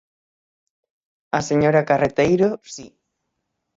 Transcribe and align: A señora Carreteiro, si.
A 1.37 1.39
señora 1.49 1.87
Carreteiro, 1.89 2.49
si. 2.73 2.85